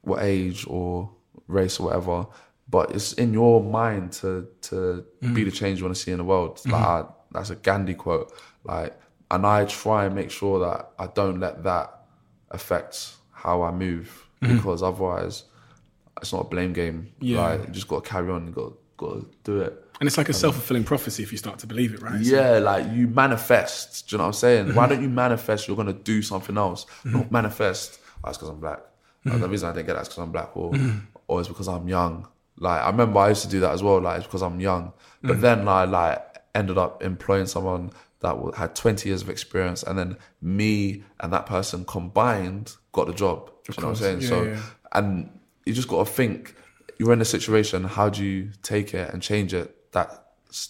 what 0.00 0.22
age 0.22 0.64
or 0.66 1.10
race 1.48 1.78
or 1.80 1.86
whatever 1.86 2.26
but 2.68 2.90
it's 2.92 3.12
in 3.14 3.32
your 3.34 3.62
mind 3.62 4.12
to 4.12 4.48
to 4.62 5.04
Mm. 5.22 5.34
be 5.34 5.44
the 5.44 5.50
change 5.50 5.78
you 5.78 5.84
want 5.84 5.94
to 5.96 6.02
see 6.02 6.10
in 6.12 6.18
the 6.18 6.24
world 6.24 6.60
like 6.64 6.74
Mm-hmm. 6.74 7.08
I, 7.08 7.12
that's 7.32 7.50
a 7.50 7.56
Gandhi 7.56 7.94
quote 7.94 8.32
like 8.64 8.98
and 9.30 9.44
I 9.46 9.64
try 9.66 10.04
and 10.06 10.14
make 10.14 10.30
sure 10.30 10.60
that 10.60 10.90
I 10.98 11.06
don't 11.08 11.40
let 11.40 11.62
that 11.64 11.88
affect 12.50 13.14
how 13.32 13.62
I 13.62 13.70
move 13.70 14.20
Mm-hmm. 14.42 14.56
because 14.56 14.82
otherwise 14.82 15.44
it's 16.20 16.32
not 16.32 16.40
a 16.46 16.48
blame 16.48 16.72
game 16.72 17.12
Yeah. 17.20 17.40
like 17.46 17.60
you 17.66 17.72
just 17.72 17.88
got 17.88 18.04
to 18.04 18.10
carry 18.10 18.30
on 18.30 18.46
you 18.46 18.52
got 18.52 18.72
got 18.96 19.12
to 19.20 19.26
do 19.42 19.60
it 19.60 19.72
And 20.00 20.06
it's 20.06 20.18
like 20.18 20.28
a 20.28 20.32
self 20.34 20.54
fulfilling 20.54 20.84
prophecy 20.84 21.22
if 21.22 21.30
you 21.32 21.38
start 21.38 21.58
to 21.60 21.66
believe 21.66 21.94
it, 21.94 22.02
right? 22.02 22.22
So- 22.24 22.34
yeah, 22.34 22.58
like 22.58 22.84
you 22.92 23.06
manifest. 23.08 24.08
Do 24.08 24.14
you 24.14 24.18
know 24.18 24.24
what 24.24 24.28
I'm 24.28 24.32
saying? 24.44 24.64
Mm-hmm. 24.66 24.76
Why 24.76 24.86
don't 24.88 25.02
you 25.02 25.08
manifest? 25.08 25.66
You're 25.66 25.76
gonna 25.76 25.92
do 26.14 26.20
something 26.22 26.56
else. 26.58 26.84
Not 27.04 27.30
manifest. 27.30 27.98
Oh, 28.02 28.20
that's 28.24 28.36
because 28.38 28.50
I'm 28.50 28.60
black. 28.60 28.80
Uh, 28.80 29.30
Mm-hmm. 29.30 29.40
the 29.40 29.48
reason 29.48 29.68
I 29.70 29.72
didn't 29.72 29.86
get 29.86 29.94
that 29.94 30.02
is 30.02 30.08
because 30.08 30.22
I'm 30.24 30.32
black, 30.32 30.50
or 30.56 30.72
or 31.28 31.40
it's 31.40 31.48
because 31.48 31.68
I'm 31.68 31.88
young. 31.88 32.28
Like 32.58 32.82
I 32.82 32.90
remember 32.90 33.18
I 33.20 33.30
used 33.30 33.42
to 33.42 33.48
do 33.48 33.60
that 33.60 33.72
as 33.72 33.82
well. 33.82 34.00
Like 34.00 34.18
it's 34.18 34.26
because 34.26 34.42
I'm 34.42 34.60
young. 34.60 34.88
Mm-hmm. 34.88 35.28
But 35.28 35.40
then 35.40 35.68
I 35.68 35.84
like 35.84 36.22
ended 36.54 36.78
up 36.78 37.02
employing 37.02 37.46
someone 37.46 37.90
that 38.20 38.36
had 38.56 38.74
20 38.74 39.08
years 39.08 39.22
of 39.22 39.28
experience, 39.28 39.82
and 39.82 39.98
then 39.98 40.16
me 40.40 41.02
and 41.20 41.32
that 41.32 41.46
person 41.46 41.84
combined 41.84 42.74
got 42.92 43.06
the 43.06 43.12
job. 43.14 43.50
You 43.68 43.74
know 43.82 43.88
what 43.88 43.90
I'm 43.90 43.96
saying? 43.96 44.16
course. 44.18 44.28
so 44.28 44.42
Yeah, 44.44 44.50
yeah. 44.52 44.60
and 44.92 45.30
you 45.66 45.72
just 45.72 45.88
got 45.88 46.06
to 46.06 46.12
think 46.12 46.54
you're 46.98 47.12
in 47.12 47.20
a 47.20 47.24
situation 47.24 47.82
how 47.84 48.08
do 48.08 48.22
you 48.24 48.50
take 48.62 48.94
it 48.94 49.12
and 49.12 49.20
change 49.20 49.52
it 49.52 49.90
that 49.92 50.26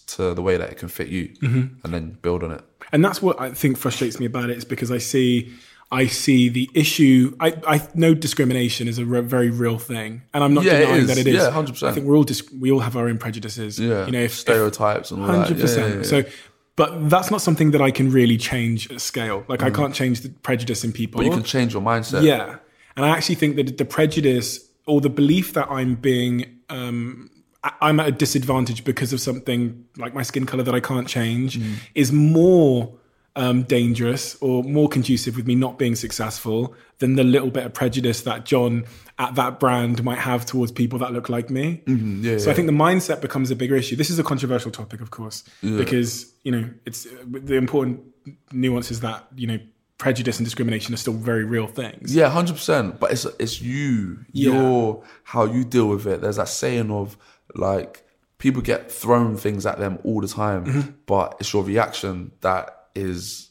to 0.06 0.32
the 0.32 0.40
way 0.40 0.56
that 0.56 0.70
it 0.70 0.78
can 0.78 0.88
fit 0.88 1.08
you 1.08 1.28
Mm-hmm. 1.42 1.84
and 1.84 1.92
then 1.92 2.16
build 2.22 2.42
on 2.42 2.52
it 2.52 2.62
and 2.92 3.04
that's 3.04 3.20
what 3.20 3.38
I 3.40 3.50
think 3.50 3.76
frustrates 3.76 4.18
me 4.20 4.26
about 4.26 4.48
it 4.50 4.56
is 4.56 4.64
because 4.64 4.90
I 4.90 4.98
see 4.98 5.52
I 5.92 6.06
see 6.06 6.48
the 6.48 6.68
issue. 6.74 7.36
I, 7.38 7.54
I 7.66 7.88
know 7.94 8.14
discrimination 8.14 8.88
is 8.88 8.98
a 8.98 9.04
re- 9.04 9.20
very 9.20 9.50
real 9.50 9.78
thing, 9.78 10.22
and 10.32 10.42
I'm 10.42 10.54
not 10.54 10.64
Yeah, 10.64 10.78
denying 10.80 11.02
is. 11.02 11.06
that 11.08 11.18
it 11.18 11.26
is. 11.26 11.34
Yeah, 11.36 11.50
100%. 11.50 11.86
I 11.86 11.92
think 11.92 12.06
we're 12.06 12.16
all 12.16 12.24
dis- 12.24 12.50
we 12.52 12.70
all 12.72 12.80
have 12.80 12.96
our 12.96 13.06
own 13.08 13.18
prejudices. 13.18 13.78
yeah 13.78 14.06
you 14.06 14.12
know, 14.12 14.18
if, 14.20 14.32
if 14.32 14.38
stereotypes 14.38 15.10
and 15.10 15.20
all 15.20 15.26
that 15.28 15.32
hundred 15.48 15.50
Yeah, 15.50 15.56
yeah, 15.56 15.62
percent. 15.62 16.06
So, 16.06 16.24
but 16.76 17.08
that's 17.08 17.30
not 17.30 17.40
something 17.42 17.70
that 17.72 17.80
I 17.82 17.90
can 17.92 18.10
really 18.10 18.36
change 18.36 18.90
at 18.90 19.00
scale. 19.00 19.44
Like 19.46 19.62
I 19.62 19.70
can't 19.70 19.94
change 19.94 20.22
the 20.22 20.30
prejudice 20.30 20.82
in 20.84 20.92
people. 20.92 21.20
Mm. 21.20 21.24
but 21.24 21.30
you 21.30 21.36
can 21.36 21.44
change 21.44 21.72
your 21.74 21.82
mindset 21.82 22.22
Yeah. 22.24 22.56
And 22.96 23.04
I 23.06 23.10
actually 23.10 23.36
think 23.36 23.56
that 23.56 23.78
the 23.78 23.84
prejudice 23.84 24.60
or 24.86 25.00
the 25.00 25.10
belief 25.10 25.52
that 25.52 25.70
I'm 25.70 25.94
being, 25.94 26.58
um, 26.70 27.30
I'm 27.80 27.98
at 28.00 28.08
a 28.08 28.12
disadvantage 28.12 28.84
because 28.84 29.12
of 29.12 29.20
something 29.20 29.84
like 29.96 30.14
my 30.14 30.22
skin 30.22 30.44
color 30.46 30.62
that 30.64 30.74
I 30.74 30.80
can't 30.80 31.06
change 31.08 31.58
Mm. 31.58 31.74
is 31.94 32.10
more 32.12 32.94
um, 33.36 33.62
dangerous 33.64 34.36
or 34.40 34.62
more 34.62 34.88
conducive 34.88 35.36
with 35.36 35.46
me 35.46 35.54
not 35.54 35.78
being 35.78 35.96
successful 35.96 36.74
than 36.98 37.16
the 37.16 37.24
little 37.24 37.50
bit 37.50 37.64
of 37.66 37.74
prejudice 37.74 38.22
that 38.22 38.44
John 38.44 38.84
at 39.18 39.34
that 39.34 39.58
brand 39.60 40.02
might 40.04 40.18
have 40.18 40.46
towards 40.46 40.70
people 40.72 40.98
that 41.00 41.12
look 41.12 41.28
like 41.28 41.50
me. 41.50 41.82
Mm-hmm. 41.86 42.24
yeah, 42.24 42.38
So 42.38 42.50
I 42.50 42.54
think 42.54 42.66
the 42.66 42.72
mindset 42.72 43.20
becomes 43.20 43.50
a 43.50 43.56
bigger 43.56 43.74
issue. 43.76 43.96
This 43.96 44.10
is 44.10 44.18
a 44.18 44.24
controversial 44.24 44.70
topic, 44.70 45.00
of 45.00 45.10
course, 45.10 45.42
because 45.62 46.32
you 46.44 46.52
know 46.52 46.70
it's 46.86 47.06
the 47.26 47.54
important 47.56 48.00
nuance 48.52 48.90
is 48.90 49.00
that 49.00 49.26
you 49.36 49.46
know 49.46 49.58
prejudice 49.98 50.38
and 50.38 50.46
discrimination 50.46 50.92
are 50.94 50.96
still 50.98 51.14
very 51.14 51.44
real 51.44 51.66
things. 51.66 52.14
Yeah, 52.14 52.28
hundred 52.28 52.54
percent. 52.54 53.00
But 53.00 53.12
it's 53.12 53.24
it's 53.38 53.60
you, 53.60 54.24
Yeah. 54.32 54.52
your 54.52 55.02
how 55.24 55.44
you 55.44 55.64
deal 55.64 55.88
with 55.88 56.06
it. 56.06 56.20
There's 56.20 56.36
that 56.36 56.48
saying 56.48 56.90
of 56.90 57.16
like 57.54 58.04
people 58.38 58.62
get 58.62 58.90
thrown 58.92 59.36
things 59.36 59.66
at 59.66 59.78
them 59.78 59.98
all 60.04 60.20
the 60.20 60.28
time, 60.28 60.64
Mm-hmm. 60.66 60.90
but 61.06 61.36
it's 61.40 61.52
your 61.52 61.64
reaction 61.64 62.32
that 62.40 62.83
is 62.94 63.50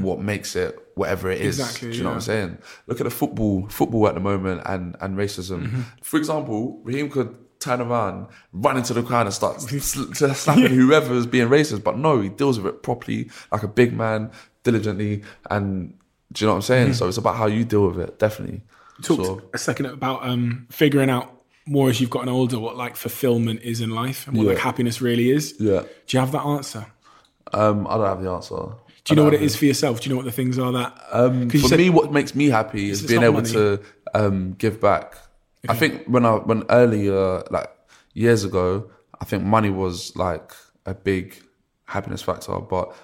what 0.00 0.18
makes 0.20 0.56
it 0.56 0.78
whatever 0.94 1.30
it 1.30 1.40
is. 1.40 1.58
Exactly, 1.58 1.90
Do 1.90 1.96
you 1.98 2.02
know 2.04 2.10
what 2.10 2.14
I'm 2.16 2.20
saying? 2.22 2.58
Look 2.86 3.00
at 3.00 3.04
the 3.04 3.10
football 3.10 3.68
football 3.68 4.08
at 4.08 4.14
the 4.14 4.20
moment 4.20 4.62
and 4.66 4.96
and 5.00 5.16
racism. 5.16 5.64
Mm-hmm. 5.66 5.80
For 6.02 6.16
example, 6.16 6.80
Raheem 6.84 7.10
could 7.10 7.34
turn 7.60 7.80
around, 7.80 8.28
run 8.52 8.76
into 8.76 8.92
the 8.92 9.02
crowd 9.02 9.26
and 9.26 9.34
start 9.34 9.60
sl- 9.60 9.78
sl- 10.12 10.28
slapping 10.32 10.66
whoever 10.72 11.14
is 11.14 11.26
being 11.26 11.48
racist. 11.48 11.82
But 11.84 11.98
no, 11.98 12.20
he 12.20 12.28
deals 12.28 12.58
with 12.58 12.74
it 12.74 12.82
properly, 12.82 13.30
like 13.52 13.62
a 13.62 13.68
big 13.68 13.92
man, 13.94 14.30
diligently, 14.62 15.22
and 15.50 15.94
do 16.32 16.44
you 16.44 16.46
know 16.46 16.52
what 16.54 16.56
I'm 16.56 16.62
saying? 16.62 16.86
Mm-hmm. 16.88 16.94
So 16.94 17.08
it's 17.08 17.18
about 17.18 17.36
how 17.36 17.46
you 17.46 17.64
deal 17.64 17.88
with 17.88 18.00
it, 18.00 18.18
definitely. 18.18 18.62
Talked 19.02 19.24
So, 19.24 19.42
a 19.52 19.58
second 19.58 19.86
about 19.86 20.24
um, 20.26 20.66
figuring 20.70 21.10
out 21.10 21.30
more 21.66 21.88
as 21.90 22.00
you've 22.00 22.10
gotten 22.10 22.28
older 22.28 22.58
what 22.58 22.76
like 22.76 22.94
fulfillment 22.96 23.60
is 23.62 23.80
in 23.80 23.90
life 23.90 24.26
and 24.28 24.36
what 24.36 24.46
like 24.46 24.58
happiness 24.58 25.00
really 25.00 25.30
is. 25.30 25.54
yeah. 25.58 25.80
Do 26.06 26.16
you 26.16 26.20
have 26.20 26.32
that 26.32 26.44
answer? 26.44 26.86
Um, 27.54 27.86
I 27.86 27.96
don't 27.96 28.06
have 28.06 28.22
the 28.22 28.30
answer. 28.30 28.56
Do 29.04 29.12
you 29.12 29.16
know 29.16 29.24
what 29.24 29.34
it 29.34 29.42
is 29.42 29.54
for 29.54 29.66
yourself? 29.66 30.00
Do 30.00 30.08
you 30.08 30.14
know 30.14 30.16
what 30.16 30.24
the 30.24 30.32
things 30.32 30.58
are 30.58 30.72
that? 30.72 30.98
Um, 31.12 31.50
For 31.50 31.76
me, 31.76 31.90
what 31.90 32.10
makes 32.10 32.34
me 32.34 32.48
happy 32.48 32.90
is 32.90 33.02
being 33.02 33.22
able 33.22 33.34
money. 33.34 33.52
to 33.52 33.80
um, 34.14 34.54
give 34.54 34.80
back. 34.80 35.18
I 35.68 35.74
think 35.74 36.04
when 36.06 36.24
I 36.26 36.32
when 36.36 36.64
earlier 36.68 37.42
like 37.50 37.70
years 38.14 38.44
ago, 38.44 38.90
I 39.20 39.24
think 39.24 39.44
money 39.44 39.70
was 39.70 40.14
like 40.16 40.52
a 40.86 40.94
big 40.94 41.42
happiness 41.86 42.22
factor, 42.22 42.58
but 42.58 42.94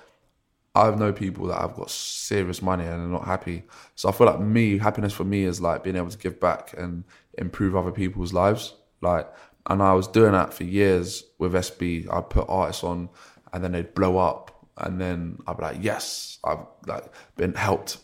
I've 0.74 0.98
known 0.98 1.14
people 1.14 1.46
that 1.48 1.60
have 1.60 1.74
got 1.74 1.90
serious 1.90 2.62
money 2.62 2.84
and 2.84 2.92
they're 2.92 3.18
not 3.20 3.24
happy. 3.24 3.64
So 3.96 4.08
I 4.08 4.12
feel 4.12 4.26
like 4.26 4.40
me, 4.40 4.78
happiness 4.78 5.12
for 5.12 5.24
me 5.24 5.44
is 5.44 5.60
like 5.60 5.82
being 5.82 5.96
able 5.96 6.10
to 6.10 6.18
give 6.18 6.38
back 6.38 6.74
and 6.76 7.04
improve 7.36 7.74
other 7.74 7.90
people's 7.90 8.32
lives. 8.32 8.74
Like, 9.00 9.28
and 9.66 9.82
I 9.82 9.92
was 9.94 10.06
doing 10.06 10.32
that 10.32 10.54
for 10.54 10.64
years 10.64 11.24
with 11.38 11.52
SB. 11.54 12.12
I 12.12 12.20
put 12.20 12.46
artists 12.48 12.84
on, 12.84 13.08
and 13.52 13.62
then 13.62 13.72
they'd 13.72 13.94
blow 13.94 14.18
up, 14.18 14.66
and 14.76 15.00
then 15.00 15.38
I'd 15.46 15.56
be 15.56 15.62
like, 15.62 15.78
yes, 15.80 16.38
I've 16.44 16.64
like 16.86 17.04
been 17.36 17.54
helped, 17.54 17.98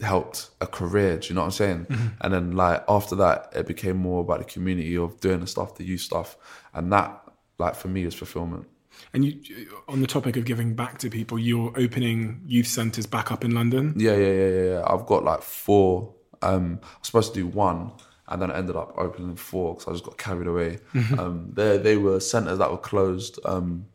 helped 0.00 0.50
a 0.60 0.66
career. 0.66 1.18
Do 1.18 1.28
you 1.28 1.34
know 1.34 1.42
what 1.42 1.46
I'm 1.46 1.50
saying? 1.52 1.86
And 2.20 2.32
then 2.32 2.52
like 2.52 2.84
after 2.88 3.16
that, 3.16 3.52
it 3.54 3.66
became 3.66 3.96
more 3.96 4.20
about 4.20 4.38
the 4.38 4.44
community 4.44 4.96
of 4.96 5.20
doing 5.20 5.40
the 5.40 5.46
stuff, 5.46 5.76
the 5.76 5.84
youth 5.84 6.00
stuff, 6.02 6.36
and 6.74 6.92
that 6.92 7.22
like 7.58 7.74
for 7.74 7.88
me 7.88 8.04
is 8.04 8.14
fulfillment. 8.14 8.66
And 9.12 9.24
you, 9.24 9.82
on 9.88 10.00
the 10.00 10.06
topic 10.06 10.36
of 10.36 10.44
giving 10.44 10.74
back 10.74 10.98
to 10.98 11.10
people, 11.10 11.38
you're 11.38 11.72
opening 11.76 12.42
youth 12.46 12.68
centres 12.68 13.06
back 13.06 13.32
up 13.32 13.44
in 13.44 13.52
London. 13.52 13.94
Yeah, 13.96 14.16
yeah, 14.16 14.32
yeah, 14.32 14.62
yeah. 14.62 14.82
I've 14.86 15.06
got 15.06 15.24
like 15.24 15.42
four 15.42 16.14
Um, 16.42 16.78
I 16.82 16.86
was 16.98 17.06
supposed 17.06 17.34
to 17.34 17.40
do 17.40 17.46
one, 17.46 17.92
and 18.28 18.40
then 18.42 18.50
I 18.50 18.58
ended 18.58 18.76
up 18.76 18.94
opening 18.98 19.36
four 19.36 19.74
because 19.74 19.88
I 19.88 19.92
just 19.92 20.04
got 20.04 20.18
carried 20.18 20.46
away. 20.46 20.78
Um, 21.18 21.50
they 21.54 21.78
they 21.78 21.96
were 21.96 22.20
centers 22.20 22.58
that 22.58 22.70
were 22.70 22.78
closed. 22.78 23.38
Um, 23.44 23.86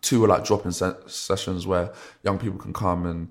two 0.00 0.20
were 0.20 0.28
like 0.28 0.44
drop-in 0.44 0.72
se- 0.72 0.96
sessions 1.06 1.66
where 1.66 1.92
young 2.22 2.38
people 2.38 2.58
can 2.58 2.72
come 2.72 3.06
and 3.06 3.28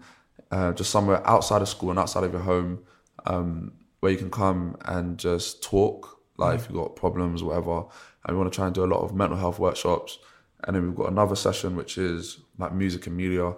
uh, 0.52 0.74
just 0.74 0.92
somewhere 0.92 1.26
outside 1.28 1.62
of 1.62 1.70
school 1.70 1.90
and 1.90 2.00
outside 2.00 2.24
of 2.24 2.32
your 2.32 2.42
home, 2.42 2.80
um, 3.26 3.74
where 4.00 4.12
you 4.12 4.18
can 4.18 4.32
come 4.32 4.78
and 4.86 5.18
just 5.18 5.64
talk, 5.64 6.20
like 6.38 6.60
if 6.60 6.70
you've 6.70 6.78
got 6.78 6.96
problems, 6.96 7.44
whatever. 7.44 7.86
And 8.26 8.36
we 8.36 8.38
want 8.38 8.52
to 8.52 8.56
try 8.56 8.66
and 8.66 8.76
do 8.76 8.84
a 8.84 8.86
lot 8.86 9.02
of 9.02 9.16
mental 9.16 9.38
health 9.38 9.60
workshops. 9.60 10.20
And 10.64 10.76
then 10.76 10.84
we've 10.84 10.96
got 10.96 11.12
another 11.12 11.36
session 11.36 11.76
which 11.76 11.98
is 11.98 12.40
like 12.58 12.74
music 12.74 13.08
and 13.08 13.16
media, 13.16 13.54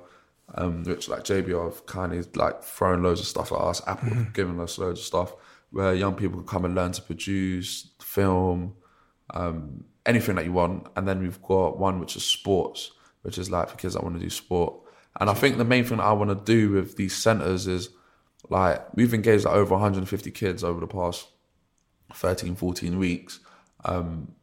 um, 0.55 0.83
which 0.83 1.07
like 1.07 1.23
JBR 1.23 1.65
have 1.65 1.85
kind 1.85 2.13
of 2.13 2.35
like 2.35 2.63
throwing 2.63 3.03
loads 3.03 3.19
of 3.21 3.27
stuff 3.27 3.51
at 3.51 3.59
us. 3.59 3.81
Apple 3.87 4.09
have 4.09 4.33
given 4.33 4.59
us 4.59 4.77
loads 4.77 4.99
of 4.99 5.05
stuff 5.05 5.33
where 5.71 5.93
young 5.93 6.15
people 6.15 6.39
can 6.39 6.47
come 6.47 6.65
and 6.65 6.75
learn 6.75 6.91
to 6.91 7.01
produce, 7.01 7.91
film, 8.01 8.73
um, 9.33 9.83
anything 10.05 10.35
that 10.35 10.45
you 10.45 10.53
want. 10.53 10.87
And 10.95 11.07
then 11.07 11.19
we've 11.19 11.41
got 11.41 11.77
one 11.77 11.99
which 11.99 12.15
is 12.15 12.25
sports, 12.25 12.91
which 13.21 13.37
is 13.37 13.49
like 13.49 13.69
for 13.69 13.77
kids 13.77 13.93
that 13.93 14.03
want 14.03 14.15
to 14.15 14.21
do 14.21 14.29
sport. 14.29 14.73
And 15.19 15.29
I 15.29 15.33
think 15.33 15.57
the 15.57 15.65
main 15.65 15.83
thing 15.83 15.97
that 15.97 16.05
I 16.05 16.13
want 16.13 16.29
to 16.29 16.53
do 16.53 16.71
with 16.71 16.95
these 16.95 17.15
centers 17.15 17.67
is 17.67 17.89
like 18.49 18.81
we've 18.95 19.13
engaged 19.13 19.45
like 19.45 19.55
over 19.55 19.71
150 19.71 20.31
kids 20.31 20.63
over 20.63 20.79
the 20.79 20.87
past 20.87 21.27
13, 22.13 22.55
14 22.55 22.97
weeks. 22.97 23.39
Um, 23.85 24.33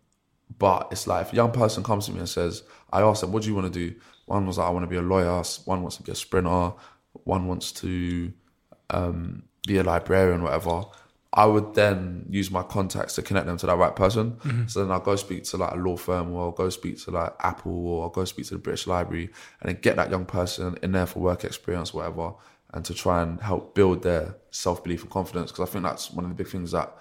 but 0.58 0.88
it's 0.90 1.06
like 1.06 1.26
if 1.26 1.32
a 1.32 1.36
young 1.36 1.52
person 1.52 1.82
comes 1.82 2.06
to 2.06 2.12
me 2.12 2.18
and 2.18 2.28
says, 2.28 2.62
I 2.92 3.02
ask 3.02 3.20
them, 3.20 3.32
what 3.32 3.42
do 3.42 3.48
you 3.48 3.54
want 3.54 3.72
to 3.72 3.88
do? 3.88 3.96
One 4.26 4.46
was 4.46 4.58
like, 4.58 4.66
I 4.66 4.70
want 4.70 4.84
to 4.84 4.88
be 4.88 4.96
a 4.96 5.02
lawyer. 5.02 5.42
One 5.64 5.82
wants 5.82 5.96
to 5.96 6.02
be 6.02 6.12
a 6.12 6.14
sprinter. 6.14 6.72
One 7.24 7.46
wants 7.46 7.72
to 7.72 8.32
um, 8.90 9.44
be 9.66 9.78
a 9.78 9.82
librarian, 9.82 10.42
whatever. 10.42 10.84
I 11.32 11.44
would 11.44 11.74
then 11.74 12.26
use 12.30 12.50
my 12.50 12.62
contacts 12.62 13.14
to 13.16 13.22
connect 13.22 13.46
them 13.46 13.58
to 13.58 13.66
that 13.66 13.76
right 13.76 13.94
person. 13.94 14.32
Mm-hmm. 14.32 14.66
So 14.68 14.82
then 14.82 14.90
I'll 14.90 15.00
go 15.00 15.16
speak 15.16 15.44
to 15.44 15.56
like 15.56 15.72
a 15.72 15.76
law 15.76 15.96
firm 15.96 16.32
or 16.32 16.44
I'll 16.44 16.52
go 16.52 16.70
speak 16.70 17.02
to 17.04 17.10
like 17.10 17.34
Apple 17.40 17.86
or 17.88 18.04
I'll 18.04 18.10
go 18.10 18.24
speak 18.24 18.46
to 18.46 18.54
the 18.54 18.58
British 18.58 18.86
Library 18.86 19.30
and 19.60 19.68
then 19.68 19.78
get 19.82 19.96
that 19.96 20.10
young 20.10 20.24
person 20.24 20.78
in 20.82 20.92
there 20.92 21.06
for 21.06 21.20
work 21.20 21.44
experience, 21.44 21.92
whatever, 21.92 22.32
and 22.72 22.84
to 22.84 22.94
try 22.94 23.22
and 23.22 23.40
help 23.40 23.74
build 23.74 24.02
their 24.02 24.36
self 24.50 24.82
belief 24.82 25.02
and 25.02 25.10
confidence. 25.10 25.50
Because 25.50 25.68
I 25.68 25.72
think 25.72 25.84
that's 25.84 26.10
one 26.10 26.24
of 26.24 26.30
the 26.30 26.34
big 26.34 26.48
things 26.50 26.72
that 26.72 26.96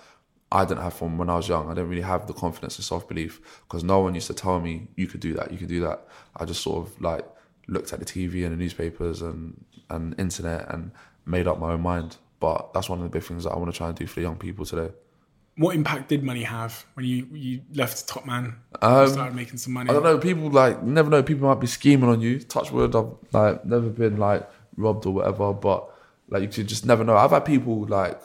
I 0.51 0.65
didn't 0.65 0.83
have 0.83 0.93
from 0.93 1.17
when 1.17 1.29
I 1.29 1.35
was 1.35 1.47
young. 1.47 1.69
I 1.69 1.73
didn't 1.73 1.89
really 1.89 2.01
have 2.01 2.27
the 2.27 2.33
confidence 2.33 2.77
and 2.77 2.85
self 2.85 3.07
belief 3.07 3.41
because 3.67 3.83
no 3.83 3.99
one 3.99 4.15
used 4.15 4.27
to 4.27 4.33
tell 4.33 4.59
me 4.59 4.87
you 4.95 5.07
could 5.07 5.19
do 5.19 5.33
that, 5.35 5.51
you 5.51 5.57
could 5.57 5.69
do 5.69 5.81
that. 5.81 6.07
I 6.35 6.45
just 6.45 6.61
sort 6.61 6.87
of 6.87 7.01
like 7.01 7.25
looked 7.67 7.93
at 7.93 7.99
the 7.99 8.05
TV 8.05 8.43
and 8.43 8.53
the 8.53 8.57
newspapers 8.57 9.21
and 9.21 9.63
and 9.89 10.17
internet 10.19 10.71
and 10.73 10.91
made 11.25 11.47
up 11.47 11.59
my 11.59 11.73
own 11.73 11.81
mind. 11.81 12.17
But 12.45 12.75
that's 12.75 12.87
one 12.89 12.99
of 12.99 13.03
the 13.05 13.09
big 13.09 13.23
things 13.23 13.45
that 13.45 13.53
I 13.53 13.57
want 13.57 13.73
to 13.73 13.75
try 13.75 13.87
and 13.87 13.97
do 13.97 14.05
for 14.05 14.19
the 14.19 14.21
young 14.21 14.35
people 14.35 14.65
today. 14.65 14.93
What 15.57 15.73
impact 15.73 16.09
did 16.09 16.21
money 16.21 16.43
have 16.43 16.85
when 16.93 17.07
you, 17.07 17.27
you 17.31 17.61
left 17.73 18.07
Topman? 18.07 18.53
and 18.79 18.83
um, 18.83 19.07
started 19.07 19.35
making 19.35 19.57
some 19.57 19.73
money. 19.73 19.89
I 19.89 19.93
don't 19.93 20.03
know. 20.03 20.19
People 20.19 20.51
like 20.51 20.83
never 20.83 21.09
know. 21.09 21.23
People 21.23 21.47
might 21.47 21.59
be 21.59 21.65
scheming 21.65 22.07
on 22.07 22.21
you. 22.21 22.39
Touch 22.39 22.71
wood. 22.71 22.95
I've 22.95 23.15
like 23.31 23.65
never 23.65 23.89
been 23.89 24.17
like 24.17 24.47
robbed 24.77 25.07
or 25.07 25.13
whatever, 25.15 25.53
but 25.53 25.91
like 26.29 26.43
you 26.43 26.49
could 26.49 26.67
just 26.67 26.85
never 26.85 27.03
know. 27.03 27.17
I've 27.17 27.31
had 27.31 27.45
people 27.45 27.87
like 27.87 28.21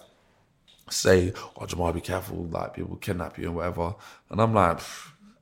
say, 0.90 1.32
"Oh, 1.56 1.64
Jamal, 1.64 1.94
be 1.94 2.02
careful!" 2.02 2.44
Like 2.44 2.74
people 2.74 2.96
kidnap 2.96 3.38
you 3.38 3.46
and 3.46 3.54
whatever, 3.56 3.94
and 4.28 4.38
I'm 4.38 4.52
like, 4.52 4.80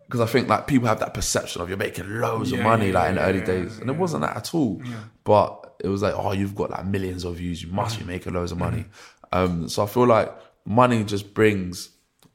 because 0.06 0.20
I 0.20 0.26
think 0.26 0.46
like 0.46 0.68
people 0.68 0.86
have 0.86 1.00
that 1.00 1.14
perception 1.14 1.62
of 1.62 1.68
you're 1.68 1.78
making 1.78 2.20
loads 2.20 2.52
of 2.52 2.60
money 2.60 2.90
yeah, 2.90 2.92
like 2.92 3.08
in 3.08 3.14
the 3.16 3.22
yeah, 3.22 3.26
early 3.26 3.38
yeah, 3.40 3.44
days, 3.44 3.78
and 3.78 3.90
it 3.90 3.96
wasn't 3.96 4.20
that 4.20 4.36
at 4.36 4.54
all. 4.54 4.80
But 5.24 5.67
it 5.80 5.88
was 5.88 6.02
like, 6.02 6.14
oh, 6.16 6.32
you've 6.32 6.54
got 6.54 6.70
like 6.70 6.86
millions 6.86 7.24
of 7.24 7.36
views, 7.36 7.62
you 7.62 7.70
must 7.70 7.98
be 7.98 8.04
making 8.04 8.32
loads 8.32 8.52
of 8.52 8.58
money. 8.58 8.84
Um, 9.32 9.68
so 9.68 9.82
I 9.82 9.86
feel 9.86 10.06
like 10.06 10.32
money 10.64 11.04
just 11.04 11.34
brings 11.34 11.90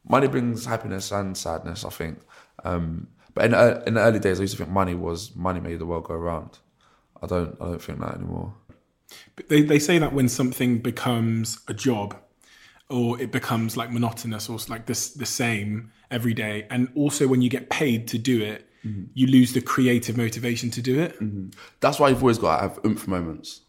money 0.08 0.28
brings 0.28 0.66
happiness 0.66 1.12
and 1.12 1.38
sadness. 1.38 1.86
I 1.86 1.90
think. 1.90 2.20
Um, 2.64 3.08
but 3.34 3.46
in 3.46 3.52
the, 3.52 3.84
in 3.88 3.94
the 3.96 4.02
early 4.02 4.20
days, 4.20 4.40
I 4.40 4.44
used 4.44 4.54
to 4.58 4.64
think 4.64 4.70
money 4.70 4.94
was 4.94 5.36
money 5.36 5.60
made 5.60 5.80
the 5.80 5.86
world 5.86 6.06
go 6.06 6.16
round. 6.16 6.60
I 7.22 7.28
don't. 7.28 7.56
I 7.60 7.66
don't 7.66 7.82
think 7.82 8.00
that 8.00 8.16
anymore. 8.16 8.54
But 9.36 9.50
they, 9.50 9.62
they 9.62 9.80
say 9.80 9.98
that 10.00 10.14
when 10.14 10.30
something 10.30 10.80
becomes 10.80 11.60
a 11.68 11.74
job 11.74 12.16
or 12.90 13.20
it 13.20 13.32
becomes 13.32 13.78
like 13.78 13.92
monotonous 13.92 14.50
or 14.50 14.58
like 14.70 14.86
this 14.86 15.10
the 15.10 15.26
same 15.26 15.92
every 16.12 16.34
day 16.34 16.68
and 16.70 16.90
also 16.96 17.28
when 17.28 17.42
you 17.42 17.50
get 17.50 17.70
paid 17.70 18.08
to 18.08 18.18
do 18.18 18.42
it 18.42 18.70
Mm-hmm. 18.86 19.04
you 19.14 19.28
lose 19.28 19.54
the 19.54 19.62
creative 19.62 20.18
motivation 20.18 20.70
to 20.72 20.82
do 20.82 21.00
it 21.00 21.14
mm-hmm. 21.20 21.52
That's 21.80 22.00
why 22.00 22.10
you've 22.10 22.22
always 22.22 22.38
got 22.38 22.58
to 22.58 22.62
have 22.64 22.80
oomph 22.86 23.08
moments. 23.08 23.62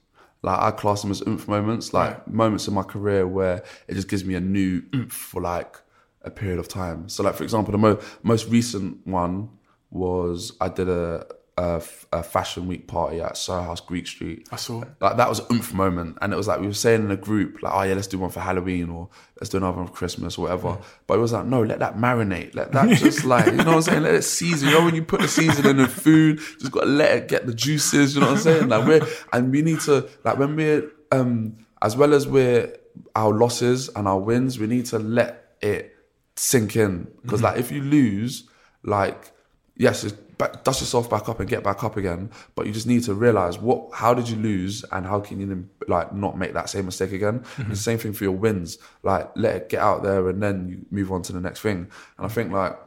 Like 0.42 0.58
I 0.58 0.70
class 0.72 1.02
them 1.02 1.10
as 1.10 1.22
oomph 1.26 1.48
moments, 1.48 1.94
like 1.94 2.28
moments 2.28 2.68
in 2.68 2.74
my 2.74 2.82
career 2.82 3.26
where 3.26 3.62
it 3.88 3.94
just 3.94 4.08
gives 4.08 4.24
me 4.24 4.34
a 4.34 4.40
new 4.40 4.82
oomph 4.94 5.12
for 5.12 5.40
like 5.40 5.76
a 6.22 6.30
period 6.30 6.58
of 6.58 6.68
time. 6.68 7.08
So, 7.08 7.22
like 7.22 7.34
for 7.34 7.44
example, 7.44 7.72
the 7.72 7.78
mo- 7.78 8.00
most 8.22 8.48
recent 8.48 9.06
one 9.06 9.48
was 9.90 10.52
I 10.60 10.68
did 10.68 10.88
a, 10.88 11.24
a 11.56 11.82
a 12.12 12.22
fashion 12.22 12.66
week 12.66 12.88
party 12.88 13.20
at 13.20 13.36
Soho 13.36 13.62
House 13.62 13.80
Greek 13.80 14.06
Street. 14.06 14.48
i 14.50 14.56
saw 14.56 14.82
Like 15.00 15.16
that 15.16 15.28
was 15.28 15.38
an 15.38 15.46
oomph 15.52 15.72
moment, 15.72 16.18
and 16.20 16.32
it 16.32 16.36
was 16.36 16.48
like 16.48 16.60
we 16.60 16.66
were 16.66 16.74
saying 16.74 17.02
in 17.02 17.10
a 17.10 17.16
group, 17.16 17.62
like, 17.62 17.72
"Oh 17.72 17.82
yeah, 17.82 17.94
let's 17.94 18.08
do 18.08 18.18
one 18.18 18.30
for 18.30 18.40
Halloween 18.40 18.90
or 18.90 19.08
let's 19.40 19.50
do 19.50 19.58
another 19.58 19.78
one 19.78 19.86
for 19.86 19.92
Christmas 19.92 20.36
or 20.36 20.42
whatever." 20.42 20.78
But 21.06 21.18
it 21.18 21.20
was 21.20 21.32
like, 21.32 21.46
no, 21.46 21.62
let 21.62 21.78
that 21.78 21.96
marinate, 21.96 22.54
let 22.54 22.72
that 22.72 22.98
just 22.98 23.24
like, 23.24 23.46
you 23.46 23.52
know 23.52 23.64
what 23.64 23.74
I'm 23.74 23.82
saying? 23.82 24.02
Let 24.02 24.14
it 24.14 24.22
season. 24.22 24.68
You 24.68 24.78
know 24.78 24.84
when 24.84 24.94
you 24.94 25.04
put 25.04 25.20
the 25.20 25.28
season 25.28 25.66
in 25.66 25.76
the 25.76 25.88
food, 25.88 26.38
just 26.38 26.72
got 26.72 26.80
to 26.82 26.86
let 26.86 27.16
it 27.16 27.28
get 27.28 27.46
the 27.46 27.54
juices. 27.54 28.14
You 28.14 28.22
know 28.22 28.28
what 28.28 28.38
I'm 28.38 28.42
saying? 28.42 28.68
Like 28.68 28.86
we're 28.86 29.06
and 29.32 29.52
we 29.52 29.62
need 29.62 29.80
to 29.80 30.08
like 30.24 30.38
when 30.38 30.56
we're 30.56 30.90
um 31.12 31.56
as 31.82 31.96
well 31.96 32.14
as 32.14 32.26
we're 32.26 32.74
our 33.14 33.32
losses 33.32 33.88
and 33.90 34.08
our 34.08 34.18
wins, 34.18 34.58
we 34.58 34.66
need 34.66 34.86
to 34.86 34.98
let 34.98 35.56
it 35.60 35.94
sink 36.36 36.74
in 36.74 37.06
because 37.22 37.42
like 37.42 37.58
if 37.58 37.70
you 37.70 37.80
lose, 37.80 38.48
like 38.82 39.30
yes, 39.76 40.04
it's 40.04 40.16
back, 40.38 40.64
dust 40.64 40.80
yourself 40.80 41.08
back 41.08 41.28
up 41.28 41.40
and 41.40 41.48
get 41.48 41.62
back 41.62 41.84
up 41.84 41.96
again. 41.96 42.30
But 42.54 42.66
you 42.66 42.72
just 42.72 42.86
need 42.86 43.04
to 43.04 43.14
realize 43.14 43.58
what, 43.58 43.90
how 43.92 44.14
did 44.14 44.28
you 44.28 44.36
lose, 44.36 44.84
and 44.92 45.06
how 45.06 45.20
can 45.20 45.40
you 45.40 45.68
like 45.88 46.12
not 46.14 46.38
make 46.38 46.54
that 46.54 46.68
same 46.68 46.86
mistake 46.86 47.12
again. 47.12 47.44
And 47.56 47.70
the 47.70 47.76
same 47.76 47.98
thing 47.98 48.12
for 48.12 48.24
your 48.24 48.32
wins. 48.32 48.78
Like 49.02 49.30
let 49.36 49.56
it 49.56 49.68
get 49.68 49.80
out 49.80 50.02
there, 50.02 50.28
and 50.28 50.42
then 50.42 50.68
you 50.68 50.86
move 50.90 51.12
on 51.12 51.22
to 51.22 51.32
the 51.32 51.40
next 51.40 51.60
thing. 51.60 51.88
And 52.18 52.26
I 52.26 52.28
think 52.28 52.52
like 52.52 52.78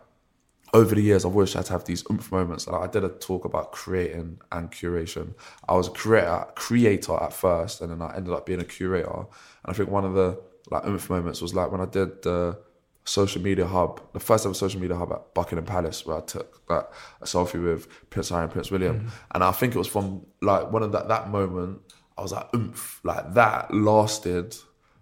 over 0.74 0.96
the 0.96 1.02
years, 1.02 1.24
I've 1.26 1.32
always 1.32 1.52
tried 1.52 1.66
to 1.66 1.72
have 1.74 1.86
these 1.86 2.04
oomph 2.12 2.32
moments. 2.32 2.68
Like 2.68 2.82
I 2.82 2.92
did 2.92 3.04
a 3.04 3.10
talk 3.10 3.46
about 3.46 3.72
creating 3.72 4.40
and 4.52 4.70
curation. 4.70 5.34
I 5.68 5.76
was 5.76 5.88
a 5.88 5.92
creator, 5.92 6.46
creator 6.56 7.16
at 7.22 7.34
first, 7.34 7.82
and 7.82 7.92
then 7.92 8.02
I 8.02 8.16
ended 8.16 8.34
up 8.34 8.46
being 8.46 8.62
a 8.62 8.66
curator. 8.66 9.10
And 9.18 9.28
I 9.66 9.74
think 9.74 9.90
one 9.90 10.06
of 10.06 10.14
the 10.14 10.40
like 10.70 10.86
oomph 10.86 11.10
moments 11.10 11.42
was 11.42 11.56
like 11.56 11.72
when 11.72 11.80
I 11.80 11.86
did 11.86 12.22
the 12.24 12.60
social 13.08 13.42
media 13.42 13.66
hub, 13.66 14.02
the 14.14 14.20
first 14.20 14.46
ever 14.46 14.54
social 14.54 14.82
media 14.82 14.98
hub 14.98 15.12
at 15.14 15.34
Buckingham 15.34 15.66
Palace, 15.66 16.06
where 16.06 16.18
I 16.18 16.22
took 16.22 16.62
like 16.70 16.86
a 17.22 17.26
selfie 17.26 17.64
with 17.64 17.88
Prince 18.10 18.30
Harry 18.30 18.44
and 18.44 18.52
Prince 18.52 18.70
William. 18.70 19.00
Mm-hmm. 19.00 19.08
And 19.34 19.44
I 19.44 19.52
think 19.52 19.76
it 19.76 19.78
was 19.78 19.88
from 19.88 20.26
like 20.42 20.72
one 20.72 20.84
of 20.84 20.92
that 20.92 21.08
that 21.08 21.30
moment, 21.30 21.82
I 22.18 22.22
was 22.22 22.34
like 22.34 22.54
oomph, 22.54 23.00
like 23.04 23.34
that 23.34 23.74
lasted 23.74 24.56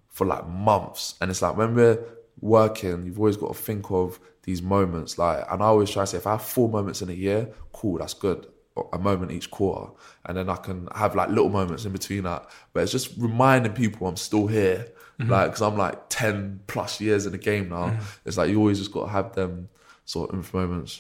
for 0.10 0.26
like 0.28 0.48
months. 0.48 1.16
And 1.20 1.32
it's 1.32 1.42
like 1.42 1.58
when 1.58 1.74
we're 1.74 2.00
working, 2.40 3.06
you've 3.06 3.20
always 3.20 3.38
got 3.38 3.54
to 3.54 3.60
think 3.60 3.90
of 3.90 4.20
these 4.44 4.62
moments. 4.62 5.18
Like, 5.18 5.44
and 5.50 5.62
I 5.62 5.66
always 5.66 5.90
try 5.90 6.04
to 6.04 6.08
say, 6.08 6.18
if 6.18 6.28
I 6.28 6.32
have 6.32 6.44
four 6.44 6.70
moments 6.70 7.02
in 7.02 7.10
a 7.10 7.14
year, 7.14 7.50
cool, 7.74 7.98
that's 7.98 8.14
good. 8.14 8.48
A 8.92 9.00
moment 9.00 9.32
each 9.32 9.52
quarter, 9.52 9.90
and 10.26 10.36
then 10.36 10.50
I 10.50 10.58
can 10.58 10.90
have 10.94 11.16
like 11.16 11.30
little 11.30 11.50
moments 11.50 11.86
in 11.86 11.94
between 11.94 12.24
that. 12.24 12.50
But 12.74 12.84
it's 12.84 12.92
just 12.92 13.14
reminding 13.18 13.72
people 13.72 14.06
I'm 14.06 14.18
still 14.18 14.48
here, 14.48 14.88
mm-hmm. 15.18 15.32
like 15.32 15.48
because 15.52 15.62
I'm 15.62 15.78
like 15.78 16.10
ten 16.10 16.60
plus 16.68 17.00
years 17.00 17.26
in 17.26 17.32
the 17.32 17.38
game 17.38 17.70
now. 17.70 17.92
Mm-hmm. 17.92 18.04
It's 18.26 18.38
like 18.38 18.50
you 18.50 18.60
always 18.60 18.80
just 18.80 18.92
got 18.92 19.06
to 19.06 19.12
have 19.12 19.34
them 19.34 19.70
sort 20.04 20.34
of 20.34 20.54
moments. 20.54 21.00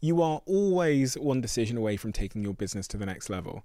You 0.00 0.22
are 0.22 0.40
always 0.46 1.18
one 1.18 1.40
decision 1.40 1.76
away 1.76 1.96
from 1.98 2.12
taking 2.12 2.42
your 2.42 2.54
business 2.54 2.86
to 2.88 2.96
the 2.96 3.06
next 3.06 3.28
level. 3.28 3.64